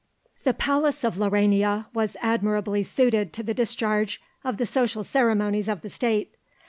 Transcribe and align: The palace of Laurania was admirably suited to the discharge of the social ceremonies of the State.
The 0.45 0.55
palace 0.55 1.03
of 1.03 1.17
Laurania 1.19 1.85
was 1.93 2.17
admirably 2.23 2.81
suited 2.81 3.33
to 3.33 3.43
the 3.43 3.53
discharge 3.53 4.19
of 4.43 4.57
the 4.57 4.65
social 4.65 5.03
ceremonies 5.03 5.67
of 5.67 5.81
the 5.81 5.89
State. 5.91 6.33